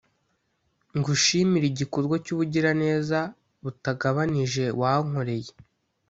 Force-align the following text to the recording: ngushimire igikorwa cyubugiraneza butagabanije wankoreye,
ngushimire 0.97 1.65
igikorwa 1.69 2.15
cyubugiraneza 2.25 3.19
butagabanije 3.63 4.63
wankoreye, 4.81 5.51